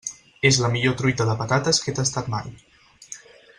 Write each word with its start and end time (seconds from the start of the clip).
És 0.49 0.57
la 0.63 0.71
millor 0.75 0.95
truita 1.01 1.27
de 1.31 1.35
patates 1.43 1.83
que 1.83 1.93
he 1.93 1.97
tastat 2.01 2.35
mai. 2.39 2.51